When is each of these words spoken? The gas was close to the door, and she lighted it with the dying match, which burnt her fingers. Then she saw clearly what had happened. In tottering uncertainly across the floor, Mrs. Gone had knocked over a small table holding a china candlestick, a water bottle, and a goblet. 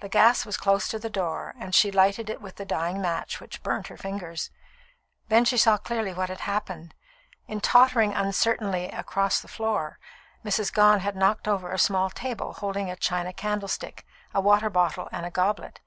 The 0.00 0.08
gas 0.08 0.46
was 0.46 0.56
close 0.56 0.86
to 0.86 1.00
the 1.00 1.10
door, 1.10 1.52
and 1.58 1.74
she 1.74 1.90
lighted 1.90 2.30
it 2.30 2.40
with 2.40 2.54
the 2.54 2.64
dying 2.64 3.00
match, 3.02 3.40
which 3.40 3.60
burnt 3.64 3.88
her 3.88 3.96
fingers. 3.96 4.50
Then 5.26 5.44
she 5.44 5.56
saw 5.56 5.78
clearly 5.78 6.14
what 6.14 6.28
had 6.28 6.42
happened. 6.42 6.94
In 7.48 7.60
tottering 7.60 8.12
uncertainly 8.14 8.84
across 8.90 9.40
the 9.40 9.48
floor, 9.48 9.98
Mrs. 10.44 10.72
Gone 10.72 11.00
had 11.00 11.16
knocked 11.16 11.48
over 11.48 11.72
a 11.72 11.76
small 11.80 12.08
table 12.08 12.52
holding 12.52 12.88
a 12.88 12.94
china 12.94 13.32
candlestick, 13.32 14.06
a 14.32 14.40
water 14.40 14.70
bottle, 14.70 15.08
and 15.10 15.26
a 15.26 15.30
goblet. 15.32 15.80